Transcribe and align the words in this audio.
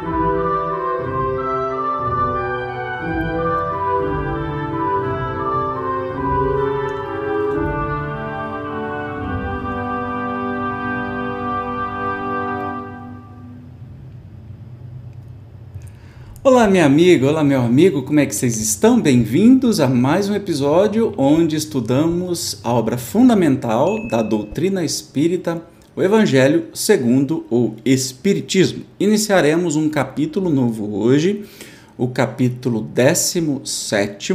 Olá, 0.00 0.06
minha 16.68 16.86
amiga, 16.86 17.26
olá, 17.26 17.42
meu 17.42 17.60
amigo, 17.60 18.04
como 18.04 18.20
é 18.20 18.26
que 18.26 18.36
vocês 18.36 18.60
estão? 18.60 19.00
Bem-vindos 19.00 19.80
a 19.80 19.88
mais 19.88 20.28
um 20.28 20.34
episódio 20.36 21.12
onde 21.18 21.56
estudamos 21.56 22.60
a 22.62 22.72
obra 22.72 22.96
fundamental 22.96 24.06
da 24.06 24.22
doutrina 24.22 24.84
espírita, 24.84 25.60
o 25.98 26.02
Evangelho 26.02 26.66
segundo 26.72 27.44
o 27.50 27.74
Espiritismo. 27.84 28.84
Iniciaremos 29.00 29.74
um 29.74 29.88
capítulo 29.88 30.48
novo 30.48 30.96
hoje, 30.96 31.44
o 31.96 32.06
capítulo 32.06 32.82
17, 32.82 34.32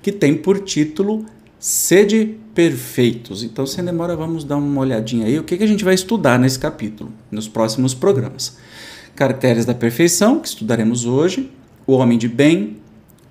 que 0.00 0.12
tem 0.12 0.36
por 0.36 0.60
título 0.60 1.26
Sede 1.58 2.36
Perfeitos. 2.54 3.42
Então, 3.42 3.66
sem 3.66 3.84
demora, 3.84 4.14
vamos 4.14 4.44
dar 4.44 4.56
uma 4.56 4.80
olhadinha 4.80 5.26
aí 5.26 5.36
o 5.36 5.42
que, 5.42 5.56
que 5.56 5.64
a 5.64 5.66
gente 5.66 5.82
vai 5.82 5.94
estudar 5.94 6.38
nesse 6.38 6.60
capítulo, 6.60 7.12
nos 7.28 7.48
próximos 7.48 7.92
programas. 7.92 8.56
Caracteres 9.16 9.64
da 9.64 9.74
perfeição, 9.74 10.38
que 10.38 10.46
estudaremos 10.46 11.06
hoje, 11.06 11.50
o 11.88 11.94
homem 11.94 12.18
de 12.18 12.28
bem. 12.28 12.76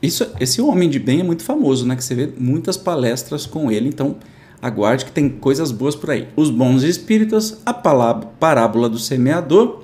Isso, 0.01 0.29
esse 0.37 0.61
homem 0.61 0.89
de 0.89 0.99
bem 0.99 1.21
é 1.21 1.23
muito 1.23 1.43
famoso, 1.43 1.87
né? 1.87 1.95
Que 1.95 2.03
você 2.03 2.13
vê 2.13 2.29
muitas 2.37 2.75
palestras 2.75 3.45
com 3.45 3.71
ele, 3.71 3.87
então 3.87 4.17
aguarde 4.61 5.05
que 5.05 5.11
tem 5.11 5.29
coisas 5.29 5.71
boas 5.71 5.95
por 5.95 6.11
aí. 6.11 6.27
Os 6.35 6.49
bons 6.49 6.83
espíritos, 6.83 7.57
a 7.65 7.73
parábola 7.73 8.89
do 8.89 8.99
semeador 8.99 9.83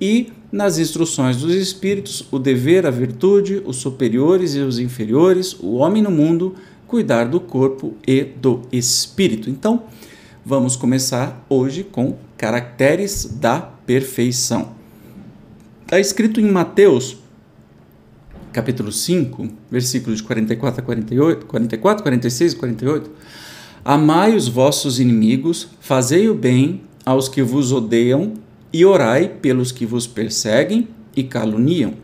e 0.00 0.32
nas 0.50 0.78
instruções 0.78 1.38
dos 1.38 1.54
espíritos, 1.54 2.26
o 2.30 2.38
dever, 2.38 2.86
a 2.86 2.90
virtude, 2.90 3.62
os 3.64 3.76
superiores 3.76 4.54
e 4.54 4.58
os 4.58 4.78
inferiores, 4.78 5.54
o 5.58 5.76
homem 5.76 6.02
no 6.02 6.10
mundo, 6.10 6.54
cuidar 6.86 7.24
do 7.24 7.40
corpo 7.40 7.94
e 8.06 8.22
do 8.22 8.60
espírito. 8.70 9.48
Então, 9.48 9.84
vamos 10.44 10.76
começar 10.76 11.44
hoje 11.48 11.82
com 11.82 12.18
caracteres 12.36 13.24
da 13.24 13.60
perfeição. 13.60 14.72
Está 15.84 15.98
escrito 15.98 16.38
em 16.38 16.50
Mateus, 16.50 17.16
capítulo 18.52 18.92
5, 18.92 19.48
versículos 19.70 20.18
de 20.18 20.24
44 20.24 20.82
a 20.82 20.84
48, 20.84 21.46
44, 21.46 22.02
46 22.02 22.52
e 22.52 22.56
48. 22.56 23.10
Amai 23.84 24.36
os 24.36 24.46
vossos 24.46 25.00
inimigos, 25.00 25.66
fazei 25.80 26.28
o 26.28 26.34
bem 26.36 26.82
aos 27.04 27.28
que 27.28 27.42
vos 27.42 27.72
odeiam 27.72 28.34
e 28.72 28.84
orai 28.84 29.28
pelos 29.28 29.72
que 29.72 29.84
vos 29.84 30.06
perseguem 30.06 30.86
e 31.16 31.24
caluniam. 31.24 31.94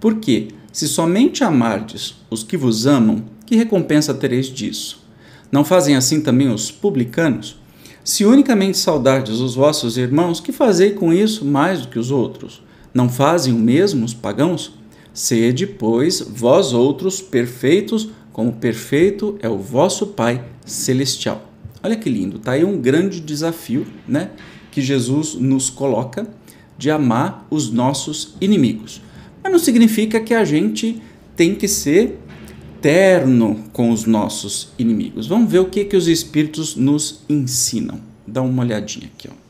Porque, 0.00 0.48
se 0.72 0.88
somente 0.88 1.44
amardes 1.44 2.16
os 2.30 2.42
que 2.42 2.56
vos 2.56 2.86
amam, 2.86 3.22
que 3.44 3.54
recompensa 3.54 4.14
tereis 4.14 4.46
disso? 4.46 5.04
Não 5.52 5.62
fazem 5.62 5.94
assim 5.94 6.22
também 6.22 6.48
os 6.48 6.70
publicanos? 6.70 7.60
Se 8.02 8.24
unicamente 8.24 8.78
saudardes 8.78 9.40
os 9.40 9.54
vossos 9.54 9.98
irmãos, 9.98 10.40
que 10.40 10.52
fazei 10.52 10.92
com 10.92 11.12
isso 11.12 11.44
mais 11.44 11.82
do 11.82 11.88
que 11.88 11.98
os 11.98 12.10
outros? 12.10 12.62
Não 12.94 13.10
fazem 13.10 13.52
o 13.52 13.58
mesmo 13.58 14.06
os 14.06 14.14
pagãos? 14.14 14.72
Sede, 15.12 15.66
pois, 15.66 16.20
vós 16.20 16.72
outros 16.72 17.20
perfeitos, 17.20 18.08
como 18.32 18.52
perfeito 18.52 19.38
é 19.40 19.48
o 19.48 19.58
vosso 19.58 20.08
Pai 20.08 20.44
celestial. 20.64 21.50
Olha 21.82 21.96
que 21.96 22.10
lindo, 22.10 22.38
tá 22.38 22.52
aí 22.52 22.64
um 22.64 22.78
grande 22.78 23.20
desafio, 23.20 23.86
né, 24.06 24.30
que 24.70 24.80
Jesus 24.80 25.34
nos 25.34 25.70
coloca 25.70 26.28
de 26.76 26.90
amar 26.90 27.46
os 27.50 27.70
nossos 27.70 28.34
inimigos. 28.40 29.00
Mas 29.42 29.52
não 29.52 29.58
significa 29.58 30.20
que 30.20 30.34
a 30.34 30.44
gente 30.44 31.00
tem 31.34 31.54
que 31.54 31.66
ser 31.66 32.18
terno 32.80 33.64
com 33.72 33.90
os 33.90 34.04
nossos 34.04 34.72
inimigos. 34.78 35.26
Vamos 35.26 35.50
ver 35.50 35.58
o 35.58 35.66
que 35.66 35.84
que 35.84 35.96
os 35.96 36.08
espíritos 36.08 36.76
nos 36.76 37.22
ensinam. 37.28 38.00
Dá 38.26 38.42
uma 38.42 38.62
olhadinha 38.62 39.10
aqui, 39.14 39.28
ó 39.30 39.40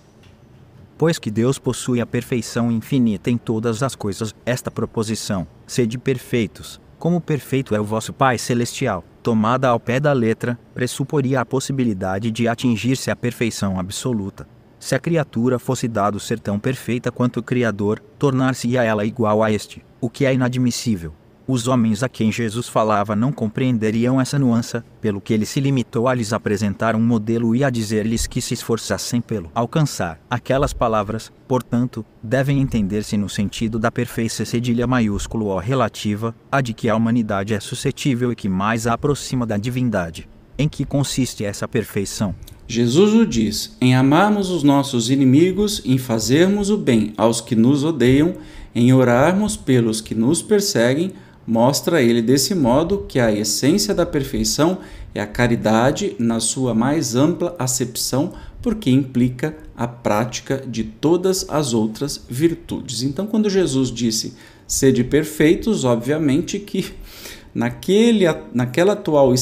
pois 1.00 1.18
que 1.18 1.30
Deus 1.30 1.58
possui 1.58 1.98
a 1.98 2.04
perfeição 2.04 2.70
infinita 2.70 3.30
em 3.30 3.38
todas 3.38 3.82
as 3.82 3.94
coisas. 3.94 4.34
Esta 4.44 4.70
proposição, 4.70 5.46
sede 5.66 5.96
perfeitos, 5.96 6.78
como 7.00 7.18
perfeito 7.18 7.74
é 7.74 7.80
o 7.80 7.84
vosso 7.84 8.12
Pai 8.12 8.36
Celestial, 8.36 9.02
tomada 9.22 9.68
ao 9.68 9.80
pé 9.80 9.98
da 9.98 10.12
letra, 10.12 10.58
pressuporia 10.74 11.40
a 11.40 11.46
possibilidade 11.46 12.30
de 12.30 12.46
atingir-se 12.46 13.10
a 13.10 13.16
perfeição 13.16 13.80
absoluta. 13.80 14.46
Se 14.78 14.94
a 14.94 14.98
criatura 14.98 15.58
fosse 15.58 15.88
dado 15.88 16.20
ser 16.20 16.38
tão 16.38 16.58
perfeita 16.58 17.10
quanto 17.10 17.40
o 17.40 17.42
Criador, 17.42 17.98
tornar-se-ia 18.18 18.82
ela 18.82 19.06
igual 19.06 19.42
a 19.42 19.50
este, 19.50 19.82
o 19.98 20.10
que 20.10 20.26
é 20.26 20.34
inadmissível. 20.34 21.14
Os 21.52 21.66
homens 21.66 22.04
a 22.04 22.08
quem 22.08 22.30
Jesus 22.30 22.68
falava 22.68 23.16
não 23.16 23.32
compreenderiam 23.32 24.20
essa 24.20 24.38
nuance, 24.38 24.80
pelo 25.00 25.20
que 25.20 25.34
ele 25.34 25.44
se 25.44 25.58
limitou 25.58 26.06
a 26.06 26.14
lhes 26.14 26.32
apresentar 26.32 26.94
um 26.94 27.00
modelo 27.00 27.56
e 27.56 27.64
a 27.64 27.70
dizer-lhes 27.70 28.24
que 28.24 28.40
se 28.40 28.54
esforçassem 28.54 29.20
pelo 29.20 29.50
alcançar. 29.52 30.20
Aquelas 30.30 30.72
palavras, 30.72 31.32
portanto, 31.48 32.06
devem 32.22 32.60
entender-se 32.60 33.16
no 33.16 33.28
sentido 33.28 33.80
da 33.80 33.90
perfeição 33.90 34.46
cedilha 34.46 34.86
maiúsculo 34.86 35.46
ou 35.46 35.58
relativa, 35.58 36.32
a 36.52 36.60
de 36.60 36.72
que 36.72 36.88
a 36.88 36.94
humanidade 36.94 37.52
é 37.52 37.58
suscetível 37.58 38.30
e 38.30 38.36
que 38.36 38.48
mais 38.48 38.86
a 38.86 38.92
aproxima 38.92 39.44
da 39.44 39.56
divindade. 39.56 40.28
Em 40.56 40.68
que 40.68 40.84
consiste 40.84 41.44
essa 41.44 41.66
perfeição? 41.66 42.32
Jesus 42.68 43.12
o 43.12 43.26
diz: 43.26 43.76
em 43.80 43.96
amarmos 43.96 44.50
os 44.50 44.62
nossos 44.62 45.10
inimigos, 45.10 45.82
em 45.84 45.98
fazermos 45.98 46.70
o 46.70 46.78
bem 46.78 47.12
aos 47.16 47.40
que 47.40 47.56
nos 47.56 47.82
odeiam, 47.82 48.34
em 48.72 48.92
orarmos 48.92 49.56
pelos 49.56 50.00
que 50.00 50.14
nos 50.14 50.42
perseguem, 50.42 51.12
Mostra 51.46 52.02
ele 52.02 52.22
desse 52.22 52.54
modo 52.54 53.06
que 53.08 53.18
a 53.18 53.32
essência 53.32 53.94
da 53.94 54.06
perfeição 54.06 54.78
é 55.14 55.20
a 55.20 55.26
caridade 55.26 56.14
na 56.18 56.38
sua 56.38 56.74
mais 56.74 57.14
ampla 57.14 57.56
acepção, 57.58 58.32
porque 58.62 58.90
implica 58.90 59.56
a 59.76 59.88
prática 59.88 60.62
de 60.66 60.84
todas 60.84 61.48
as 61.48 61.72
outras 61.72 62.24
virtudes. 62.28 63.02
Então, 63.02 63.26
quando 63.26 63.48
Jesus 63.48 63.90
disse 63.90 64.34
sede 64.66 65.02
perfeitos, 65.02 65.84
obviamente 65.84 66.58
que 66.58 66.92
naquele, 67.54 68.26
naquela 68.54 68.92
atual 68.92 69.34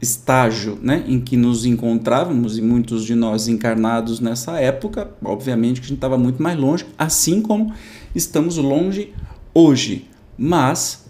estágio 0.00 0.78
né, 0.80 1.04
em 1.08 1.18
que 1.18 1.36
nos 1.36 1.64
encontrávamos, 1.64 2.56
e 2.56 2.62
muitos 2.62 3.04
de 3.04 3.14
nós 3.14 3.48
encarnados 3.48 4.20
nessa 4.20 4.60
época, 4.60 5.10
obviamente 5.24 5.80
que 5.80 5.86
a 5.86 5.88
gente 5.88 5.98
estava 5.98 6.16
muito 6.16 6.40
mais 6.42 6.56
longe, 6.56 6.86
assim 6.96 7.42
como 7.42 7.74
estamos 8.14 8.56
longe 8.56 9.12
hoje. 9.52 10.06
Mas 10.36 11.07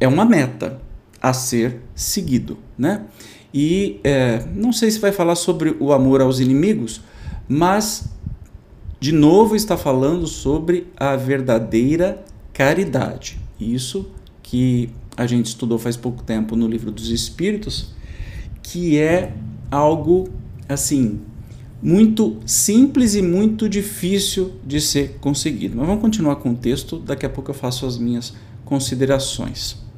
é 0.00 0.08
uma 0.08 0.24
meta 0.24 0.80
a 1.20 1.32
ser 1.32 1.80
seguido, 1.94 2.58
né? 2.76 3.04
E 3.52 4.00
é, 4.02 4.44
não 4.54 4.72
sei 4.72 4.90
se 4.90 4.98
vai 4.98 5.12
falar 5.12 5.34
sobre 5.34 5.76
o 5.78 5.92
amor 5.92 6.20
aos 6.20 6.40
inimigos, 6.40 7.02
mas 7.48 8.08
de 8.98 9.12
novo 9.12 9.54
está 9.54 9.76
falando 9.76 10.26
sobre 10.26 10.86
a 10.96 11.16
verdadeira 11.16 12.24
caridade. 12.52 13.38
Isso 13.58 14.10
que 14.42 14.90
a 15.16 15.26
gente 15.26 15.46
estudou 15.46 15.78
faz 15.78 15.96
pouco 15.96 16.22
tempo 16.22 16.56
no 16.56 16.66
livro 16.66 16.90
dos 16.90 17.10
Espíritos, 17.10 17.92
que 18.62 18.98
é 18.98 19.34
algo 19.70 20.28
assim 20.68 21.20
muito 21.82 22.38
simples 22.44 23.14
e 23.14 23.22
muito 23.22 23.68
difícil 23.68 24.52
de 24.64 24.80
ser 24.80 25.16
conseguido. 25.20 25.76
Mas 25.76 25.86
vamos 25.86 26.02
continuar 26.02 26.36
com 26.36 26.50
o 26.50 26.54
texto, 26.54 26.98
daqui 26.98 27.24
a 27.24 27.30
pouco 27.30 27.50
eu 27.50 27.54
faço 27.54 27.86
as 27.86 27.96
minhas 27.96 28.34
considerações. 28.64 29.89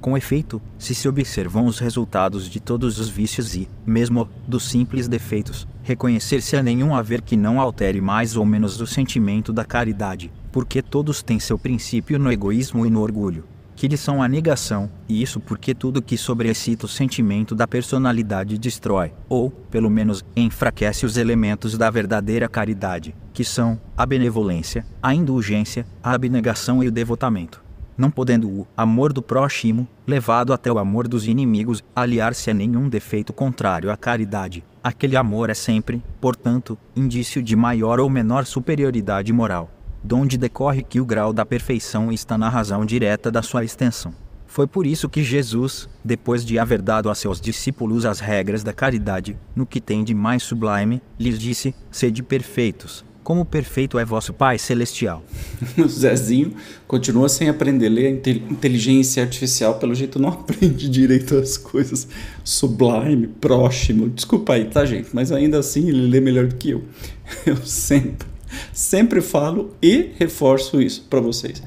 Com 0.00 0.16
efeito, 0.16 0.62
se 0.78 0.94
se 0.94 1.06
observam 1.06 1.66
os 1.66 1.78
resultados 1.78 2.48
de 2.48 2.58
todos 2.58 2.98
os 2.98 3.10
vícios 3.10 3.54
e, 3.54 3.68
mesmo, 3.84 4.26
dos 4.48 4.64
simples 4.64 5.06
defeitos, 5.06 5.68
reconhecer-se 5.82 6.56
a 6.56 6.62
nenhum 6.62 6.94
haver 6.94 7.20
que 7.20 7.36
não 7.36 7.60
altere 7.60 8.00
mais 8.00 8.34
ou 8.34 8.46
menos 8.46 8.80
o 8.80 8.86
sentimento 8.86 9.52
da 9.52 9.62
caridade, 9.62 10.32
porque 10.50 10.80
todos 10.80 11.22
têm 11.22 11.38
seu 11.38 11.58
princípio 11.58 12.18
no 12.18 12.32
egoísmo 12.32 12.86
e 12.86 12.90
no 12.90 13.02
orgulho, 13.02 13.44
que 13.76 13.88
lhes 13.88 14.00
são 14.00 14.22
a 14.22 14.28
negação, 14.28 14.90
e 15.06 15.20
isso 15.20 15.38
porque 15.38 15.74
tudo 15.74 16.00
que 16.00 16.16
sobreexcita 16.16 16.86
o 16.86 16.88
sentimento 16.88 17.54
da 17.54 17.68
personalidade 17.68 18.56
destrói, 18.56 19.12
ou, 19.28 19.50
pelo 19.50 19.90
menos, 19.90 20.24
enfraquece 20.34 21.04
os 21.04 21.18
elementos 21.18 21.76
da 21.76 21.90
verdadeira 21.90 22.48
caridade, 22.48 23.14
que 23.34 23.44
são 23.44 23.78
a 23.94 24.06
benevolência, 24.06 24.86
a 25.02 25.14
indulgência, 25.14 25.86
a 26.02 26.12
abnegação 26.12 26.82
e 26.82 26.88
o 26.88 26.92
devotamento 26.92 27.68
não 28.00 28.10
podendo 28.10 28.48
o 28.48 28.66
amor 28.74 29.12
do 29.12 29.20
próximo, 29.20 29.86
levado 30.06 30.54
até 30.54 30.72
o 30.72 30.78
amor 30.78 31.06
dos 31.06 31.28
inimigos, 31.28 31.84
aliar-se 31.94 32.50
a 32.50 32.54
nenhum 32.54 32.88
defeito 32.88 33.30
contrário 33.30 33.90
à 33.90 33.96
caridade. 33.96 34.64
Aquele 34.82 35.16
amor 35.16 35.50
é 35.50 35.54
sempre, 35.54 36.02
portanto, 36.18 36.78
indício 36.96 37.42
de 37.42 37.54
maior 37.54 38.00
ou 38.00 38.08
menor 38.08 38.46
superioridade 38.46 39.30
moral, 39.32 39.70
donde 40.02 40.38
decorre 40.38 40.82
que 40.82 40.98
o 40.98 41.04
grau 41.04 41.32
da 41.32 41.44
perfeição 41.44 42.10
está 42.10 42.38
na 42.38 42.48
razão 42.48 42.86
direta 42.86 43.30
da 43.30 43.42
sua 43.42 43.64
extensão. 43.64 44.14
Foi 44.46 44.66
por 44.66 44.86
isso 44.86 45.08
que 45.08 45.22
Jesus, 45.22 45.88
depois 46.02 46.44
de 46.44 46.58
haver 46.58 46.80
dado 46.80 47.10
a 47.10 47.14
seus 47.14 47.40
discípulos 47.40 48.06
as 48.06 48.18
regras 48.18 48.64
da 48.64 48.72
caridade, 48.72 49.38
no 49.54 49.66
que 49.66 49.80
tem 49.80 50.02
de 50.02 50.14
mais 50.14 50.42
sublime, 50.42 51.00
lhes 51.18 51.38
disse: 51.38 51.72
Sede 51.88 52.20
perfeitos, 52.22 53.04
como 53.30 53.44
perfeito 53.44 53.96
é 53.96 54.04
vosso 54.04 54.32
Pai 54.32 54.58
Celestial. 54.58 55.22
o 55.78 55.86
Zezinho 55.86 56.52
continua 56.88 57.28
sem 57.28 57.48
aprender 57.48 57.86
a 57.86 57.90
ler 57.90 58.20
inteligência 58.50 59.22
artificial, 59.22 59.78
pelo 59.78 59.94
jeito 59.94 60.18
não 60.18 60.30
aprende 60.34 60.88
direito 60.88 61.36
as 61.36 61.56
coisas. 61.56 62.08
Sublime, 62.42 63.28
próximo, 63.28 64.08
desculpa 64.08 64.54
aí, 64.54 64.64
tá, 64.64 64.84
gente? 64.84 65.10
Mas 65.12 65.30
ainda 65.30 65.60
assim 65.60 65.88
ele 65.88 66.08
lê 66.08 66.18
melhor 66.18 66.48
do 66.48 66.56
que 66.56 66.70
eu. 66.70 66.82
Eu 67.46 67.58
sempre, 67.58 68.26
sempre 68.72 69.20
falo 69.20 69.76
e 69.80 70.10
reforço 70.18 70.82
isso 70.82 71.06
para 71.08 71.20
vocês. 71.20 71.62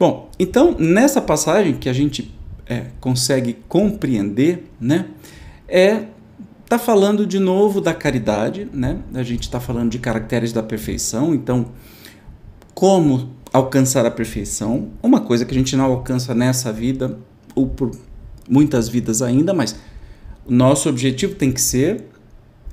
Bom, 0.00 0.30
então 0.38 0.74
nessa 0.78 1.20
passagem 1.20 1.74
que 1.74 1.90
a 1.90 1.92
gente 1.92 2.34
é, 2.66 2.86
consegue 2.98 3.58
compreender, 3.68 4.64
né, 4.80 5.04
é 5.68 6.04
tá 6.68 6.78
falando 6.78 7.26
de 7.26 7.38
novo 7.38 7.80
da 7.80 7.94
caridade, 7.94 8.68
né? 8.72 8.98
A 9.14 9.22
gente 9.22 9.42
está 9.42 9.58
falando 9.58 9.90
de 9.90 9.98
caracteres 9.98 10.52
da 10.52 10.62
perfeição, 10.62 11.34
então 11.34 11.72
como 12.74 13.30
alcançar 13.52 14.04
a 14.04 14.10
perfeição? 14.10 14.90
Uma 15.02 15.20
coisa 15.20 15.44
que 15.44 15.52
a 15.52 15.56
gente 15.56 15.74
não 15.74 15.86
alcança 15.86 16.34
nessa 16.34 16.72
vida 16.72 17.18
ou 17.54 17.66
por 17.66 17.90
muitas 18.48 18.88
vidas 18.88 19.22
ainda, 19.22 19.54
mas 19.54 19.76
o 20.46 20.52
nosso 20.52 20.88
objetivo 20.88 21.34
tem 21.34 21.50
que 21.50 21.60
ser 21.60 22.04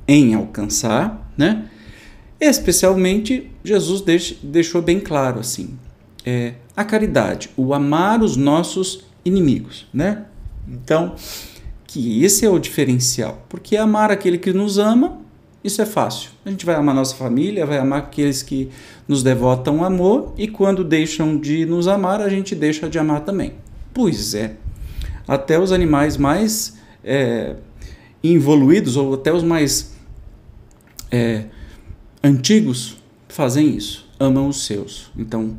em 0.07 0.33
alcançar, 0.33 1.31
né? 1.37 1.69
Especialmente 2.39 3.49
Jesus 3.63 4.03
deixou 4.43 4.81
bem 4.81 4.99
claro 4.99 5.39
assim, 5.39 5.79
é, 6.25 6.55
a 6.75 6.83
caridade, 6.83 7.49
o 7.55 7.73
amar 7.73 8.21
os 8.21 8.35
nossos 8.35 9.05
inimigos, 9.23 9.87
né? 9.93 10.25
Então, 10.67 11.15
que 11.95 12.25
esse 12.25 12.45
é 12.45 12.49
o 12.49 12.59
diferencial, 12.59 13.45
porque 13.47 13.77
amar 13.77 14.11
aquele 14.11 14.37
que 14.37 14.51
nos 14.51 14.77
ama, 14.77 15.21
isso 15.63 15.81
é 15.81 15.85
fácil. 15.85 16.31
A 16.45 16.49
gente 16.49 16.65
vai 16.65 16.75
amar 16.75 16.93
nossa 16.93 17.15
família, 17.15 17.65
vai 17.65 17.77
amar 17.77 17.99
aqueles 17.99 18.43
que 18.43 18.69
nos 19.07 19.23
devotam 19.23 19.81
amor, 19.81 20.33
e 20.37 20.45
quando 20.45 20.83
deixam 20.83 21.37
de 21.37 21.65
nos 21.65 21.87
amar, 21.87 22.19
a 22.19 22.27
gente 22.27 22.53
deixa 22.53 22.89
de 22.89 22.99
amar 22.99 23.21
também. 23.21 23.53
Pois 23.93 24.35
é, 24.35 24.57
até 25.25 25.57
os 25.57 25.71
animais 25.71 26.17
mais 26.17 26.77
é, 27.01 27.55
evoluídos, 28.21 28.97
ou 28.97 29.13
até 29.13 29.31
os 29.31 29.41
mais 29.41 29.95
é, 31.09 31.45
antigos, 32.21 32.97
fazem 33.29 33.69
isso, 33.69 34.05
amam 34.19 34.49
os 34.49 34.65
seus. 34.65 35.09
Então, 35.17 35.57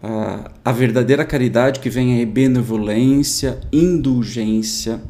a, 0.00 0.52
a 0.64 0.70
verdadeira 0.70 1.24
caridade 1.24 1.80
que 1.80 1.90
vem 1.90 2.22
é 2.22 2.24
benevolência, 2.24 3.58
indulgência, 3.72 5.02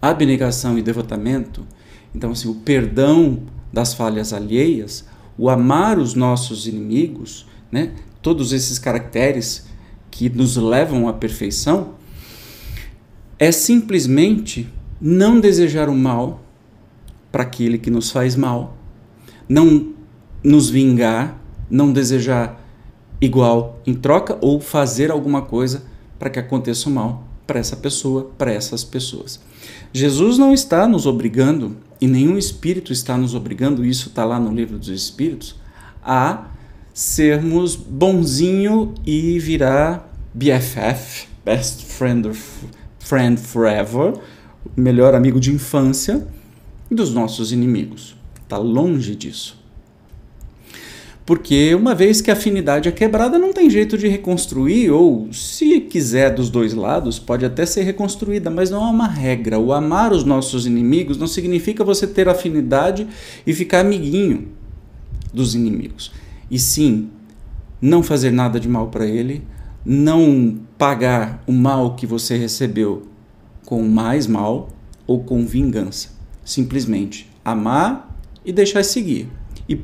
abnegação 0.00 0.78
e 0.78 0.82
devotamento. 0.82 1.66
Então, 2.14 2.32
assim, 2.32 2.48
o 2.48 2.54
perdão 2.54 3.42
das 3.72 3.94
falhas 3.94 4.32
alheias, 4.32 5.06
o 5.36 5.48
amar 5.48 5.98
os 5.98 6.14
nossos 6.14 6.66
inimigos, 6.66 7.46
né? 7.70 7.92
todos 8.22 8.52
esses 8.52 8.78
caracteres 8.78 9.66
que 10.10 10.28
nos 10.28 10.56
levam 10.56 11.08
à 11.08 11.12
perfeição, 11.12 11.94
é 13.38 13.52
simplesmente 13.52 14.68
não 15.00 15.40
desejar 15.40 15.88
o 15.88 15.94
mal 15.94 16.42
para 17.32 17.44
aquele 17.44 17.78
que 17.78 17.90
nos 17.90 18.10
faz 18.10 18.34
mal, 18.36 18.76
não 19.48 19.94
nos 20.42 20.68
vingar, 20.68 21.40
não 21.70 21.92
desejar 21.92 22.60
igual 23.20 23.80
em 23.86 23.94
troca 23.94 24.36
ou 24.40 24.60
fazer 24.60 25.10
alguma 25.10 25.42
coisa 25.42 25.84
para 26.18 26.28
que 26.28 26.38
aconteça 26.38 26.88
o 26.88 26.92
mal 26.92 27.29
para 27.50 27.58
essa 27.58 27.74
pessoa, 27.74 28.30
para 28.38 28.52
essas 28.52 28.84
pessoas. 28.84 29.40
Jesus 29.92 30.38
não 30.38 30.54
está 30.54 30.86
nos 30.86 31.04
obrigando, 31.04 31.76
e 32.00 32.06
nenhum 32.06 32.38
espírito 32.38 32.92
está 32.92 33.16
nos 33.16 33.34
obrigando, 33.34 33.84
isso 33.84 34.08
está 34.08 34.24
lá 34.24 34.38
no 34.38 34.54
livro 34.54 34.78
dos 34.78 34.88
Espíritos, 34.88 35.56
a 36.00 36.44
sermos 36.94 37.74
bonzinho 37.74 38.94
e 39.04 39.36
virar 39.40 40.14
BFF, 40.32 41.26
Best 41.44 41.86
Friend, 41.86 42.30
friend 43.00 43.40
Forever, 43.40 44.14
melhor 44.76 45.16
amigo 45.16 45.40
de 45.40 45.52
infância 45.52 46.24
dos 46.88 47.12
nossos 47.12 47.50
inimigos. 47.50 48.14
Está 48.44 48.58
longe 48.58 49.16
disso. 49.16 49.60
Porque 51.26 51.74
uma 51.76 51.94
vez 51.94 52.20
que 52.20 52.30
a 52.30 52.34
afinidade 52.34 52.88
é 52.88 52.92
quebrada, 52.92 53.38
não 53.38 53.52
tem 53.52 53.70
jeito 53.70 53.98
de 53.98 54.08
reconstruir, 54.08 54.90
ou 54.90 55.32
se 55.32 55.69
quiser 55.90 56.32
dos 56.32 56.48
dois 56.48 56.72
lados, 56.72 57.18
pode 57.18 57.44
até 57.44 57.66
ser 57.66 57.82
reconstruída, 57.82 58.48
mas 58.48 58.70
não 58.70 58.86
é 58.86 58.90
uma 58.90 59.08
regra. 59.08 59.58
O 59.58 59.72
amar 59.72 60.12
os 60.12 60.24
nossos 60.24 60.64
inimigos 60.64 61.18
não 61.18 61.26
significa 61.26 61.84
você 61.84 62.06
ter 62.06 62.28
afinidade 62.28 63.06
e 63.44 63.52
ficar 63.52 63.80
amiguinho 63.80 64.48
dos 65.34 65.54
inimigos. 65.54 66.12
E 66.48 66.58
sim, 66.58 67.10
não 67.82 68.02
fazer 68.02 68.30
nada 68.30 68.60
de 68.60 68.68
mal 68.68 68.88
para 68.88 69.04
ele, 69.04 69.42
não 69.84 70.60
pagar 70.78 71.42
o 71.46 71.52
mal 71.52 71.96
que 71.96 72.06
você 72.06 72.36
recebeu 72.36 73.02
com 73.66 73.82
mais 73.82 74.26
mal 74.26 74.70
ou 75.06 75.24
com 75.24 75.44
vingança. 75.44 76.10
Simplesmente 76.44 77.28
amar 77.44 78.16
e 78.44 78.52
deixar 78.52 78.84
seguir. 78.84 79.28
E 79.68 79.76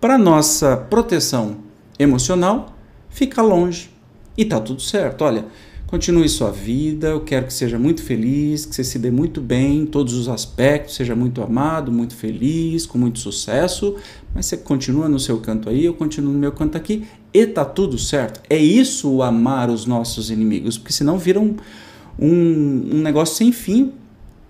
para 0.00 0.18
nossa 0.18 0.76
proteção 0.76 1.56
emocional, 1.98 2.76
fica 3.08 3.40
longe 3.40 3.93
e 4.36 4.44
tá 4.44 4.60
tudo 4.60 4.80
certo. 4.80 5.22
Olha, 5.22 5.44
continue 5.86 6.28
sua 6.28 6.50
vida, 6.50 7.08
eu 7.08 7.20
quero 7.20 7.46
que 7.46 7.52
seja 7.52 7.78
muito 7.78 8.02
feliz, 8.02 8.66
que 8.66 8.74
você 8.74 8.82
se 8.82 8.98
dê 8.98 9.10
muito 9.10 9.40
bem 9.40 9.80
em 9.80 9.86
todos 9.86 10.14
os 10.14 10.28
aspectos, 10.28 10.96
seja 10.96 11.14
muito 11.14 11.42
amado, 11.42 11.92
muito 11.92 12.14
feliz, 12.16 12.86
com 12.86 12.98
muito 12.98 13.18
sucesso, 13.18 13.96
mas 14.34 14.46
você 14.46 14.56
continua 14.56 15.08
no 15.08 15.20
seu 15.20 15.38
canto 15.38 15.68
aí, 15.68 15.84
eu 15.84 15.94
continuo 15.94 16.32
no 16.32 16.38
meu 16.38 16.52
canto 16.52 16.76
aqui 16.76 17.04
e 17.32 17.46
tá 17.46 17.64
tudo 17.64 17.98
certo. 17.98 18.40
É 18.48 18.56
isso 18.56 19.10
o 19.10 19.22
amar 19.22 19.70
os 19.70 19.86
nossos 19.86 20.30
inimigos, 20.30 20.76
porque 20.76 20.92
senão 20.92 21.18
vira 21.18 21.38
um, 21.38 21.56
um, 22.18 22.90
um 22.94 23.00
negócio 23.00 23.36
sem 23.36 23.52
fim, 23.52 23.92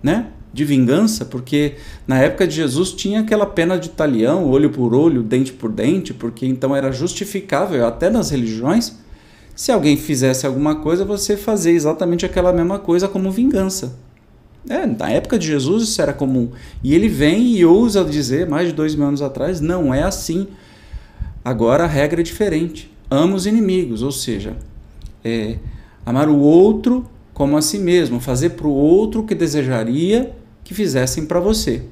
né? 0.01 0.27
de 0.55 0.63
vingança, 0.63 1.25
porque 1.25 1.75
na 2.07 2.17
época 2.17 2.47
de 2.47 2.55
Jesus 2.55 2.93
tinha 2.93 3.19
aquela 3.19 3.45
pena 3.45 3.77
de 3.77 3.89
talião, 3.89 4.45
olho 4.45 4.69
por 4.69 4.95
olho, 4.95 5.21
dente 5.21 5.51
por 5.51 5.69
dente, 5.69 6.13
porque 6.13 6.45
então 6.45 6.73
era 6.73 6.93
justificável, 6.93 7.85
até 7.85 8.09
nas 8.09 8.29
religiões, 8.29 8.97
se 9.55 9.71
alguém 9.71 9.95
fizesse 9.95 10.45
alguma 10.45 10.75
coisa, 10.75 11.05
você 11.05 11.37
fazer 11.37 11.71
exatamente 11.71 12.25
aquela 12.25 12.51
mesma 12.51 12.77
coisa 12.77 13.07
como 13.07 13.31
vingança. 13.31 13.97
É, 14.69 14.85
na 14.85 15.09
época 15.09 15.39
de 15.39 15.47
Jesus 15.47 15.83
isso 15.83 16.01
era 16.01 16.11
comum. 16.11 16.51
E 16.83 16.93
ele 16.93 17.07
vem 17.07 17.55
e 17.55 17.63
ousa 17.63 18.03
dizer, 18.03 18.47
mais 18.49 18.67
de 18.67 18.73
dois 18.73 18.95
mil 18.95 19.07
anos 19.07 19.21
atrás, 19.21 19.61
não 19.61 19.93
é 19.93 20.03
assim. 20.03 20.47
Agora 21.43 21.85
a 21.85 21.87
regra 21.87 22.19
é 22.21 22.23
diferente. 22.23 22.91
Ama 23.09 23.35
os 23.35 23.45
inimigos, 23.45 24.01
ou 24.01 24.11
seja, 24.11 24.57
é, 25.23 25.57
amar 26.05 26.27
o 26.27 26.39
outro 26.39 27.07
como 27.33 27.55
a 27.57 27.61
si 27.61 27.77
mesmo, 27.77 28.19
fazer 28.19 28.51
para 28.51 28.67
o 28.67 28.73
outro 28.73 29.21
o 29.21 29.25
que 29.25 29.35
desejaria 29.35 30.35
que 30.63 30.73
fizessem 30.73 31.25
para 31.25 31.39
você. 31.39 31.83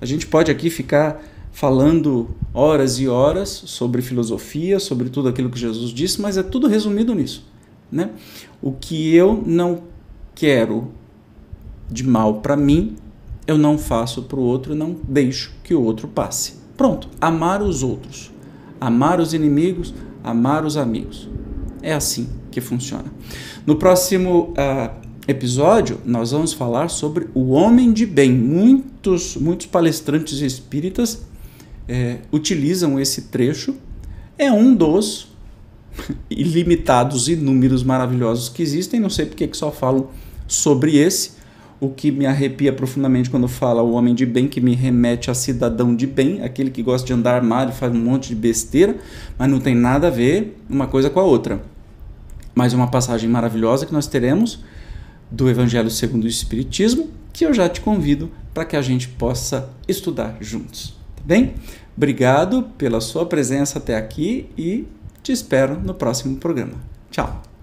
A 0.00 0.06
gente 0.06 0.26
pode 0.26 0.50
aqui 0.50 0.70
ficar 0.70 1.22
falando 1.54 2.30
horas 2.52 2.98
e 2.98 3.06
horas 3.06 3.48
sobre 3.48 4.02
filosofia, 4.02 4.80
sobre 4.80 5.08
tudo 5.08 5.28
aquilo 5.28 5.48
que 5.48 5.58
Jesus 5.58 5.92
disse, 5.92 6.20
mas 6.20 6.36
é 6.36 6.42
tudo 6.42 6.66
resumido 6.66 7.14
nisso. 7.14 7.46
Né? 7.90 8.10
O 8.60 8.72
que 8.72 9.14
eu 9.14 9.40
não 9.46 9.84
quero 10.34 10.88
de 11.88 12.04
mal 12.04 12.40
para 12.40 12.56
mim, 12.56 12.96
eu 13.46 13.56
não 13.56 13.78
faço 13.78 14.22
para 14.22 14.36
o 14.38 14.42
outro, 14.42 14.74
não 14.74 14.96
deixo 15.08 15.54
que 15.62 15.72
o 15.72 15.80
outro 15.80 16.08
passe. 16.08 16.54
Pronto, 16.76 17.08
amar 17.20 17.62
os 17.62 17.84
outros, 17.84 18.32
amar 18.80 19.20
os 19.20 19.32
inimigos, 19.32 19.94
amar 20.24 20.64
os 20.64 20.76
amigos. 20.76 21.28
É 21.80 21.94
assim 21.94 22.28
que 22.50 22.60
funciona. 22.60 23.12
No 23.64 23.76
próximo 23.76 24.52
uh, 24.58 24.92
episódio, 25.28 26.00
nós 26.04 26.32
vamos 26.32 26.52
falar 26.52 26.88
sobre 26.88 27.28
o 27.32 27.50
homem 27.50 27.92
de 27.92 28.04
bem. 28.04 28.32
Muitos, 28.32 29.36
muitos 29.36 29.66
palestrantes 29.66 30.40
espíritas 30.40 31.32
é, 31.88 32.18
utilizam 32.32 32.98
esse 32.98 33.22
trecho. 33.22 33.76
É 34.38 34.50
um 34.50 34.74
dos 34.74 35.28
ilimitados 36.30 37.28
e 37.28 37.36
números 37.36 37.82
maravilhosos 37.82 38.48
que 38.48 38.62
existem. 38.62 39.00
Não 39.00 39.10
sei 39.10 39.26
porque 39.26 39.46
que 39.46 39.56
só 39.56 39.70
falam 39.70 40.08
sobre 40.46 40.96
esse. 40.96 41.32
O 41.80 41.90
que 41.90 42.10
me 42.10 42.24
arrepia 42.24 42.72
profundamente 42.72 43.28
quando 43.28 43.48
fala 43.48 43.82
o 43.82 43.92
homem 43.92 44.14
de 44.14 44.24
bem, 44.24 44.48
que 44.48 44.60
me 44.60 44.74
remete 44.74 45.30
a 45.30 45.34
cidadão 45.34 45.94
de 45.94 46.06
bem, 46.06 46.42
aquele 46.42 46.70
que 46.70 46.82
gosta 46.82 47.06
de 47.06 47.12
andar 47.12 47.34
armado 47.34 47.72
e 47.72 47.74
faz 47.74 47.92
um 47.92 47.98
monte 47.98 48.28
de 48.28 48.34
besteira, 48.34 48.96
mas 49.36 49.50
não 49.50 49.60
tem 49.60 49.74
nada 49.74 50.06
a 50.06 50.10
ver 50.10 50.56
uma 50.70 50.86
coisa 50.86 51.10
com 51.10 51.20
a 51.20 51.24
outra. 51.24 51.62
Mais 52.54 52.72
uma 52.72 52.86
passagem 52.86 53.28
maravilhosa 53.28 53.84
que 53.84 53.92
nós 53.92 54.06
teremos 54.06 54.64
do 55.30 55.50
Evangelho 55.50 55.90
segundo 55.90 56.24
o 56.24 56.28
Espiritismo, 56.28 57.10
que 57.32 57.44
eu 57.44 57.52
já 57.52 57.68
te 57.68 57.80
convido 57.80 58.30
para 58.54 58.64
que 58.64 58.76
a 58.76 58.82
gente 58.82 59.08
possa 59.08 59.68
estudar 59.88 60.36
juntos. 60.40 61.03
Bem? 61.24 61.54
Obrigado 61.96 62.64
pela 62.76 63.00
sua 63.00 63.24
presença 63.26 63.78
até 63.78 63.96
aqui 63.96 64.50
e 64.58 64.86
te 65.22 65.32
espero 65.32 65.80
no 65.80 65.94
próximo 65.94 66.36
programa. 66.36 66.74
Tchau! 67.10 67.53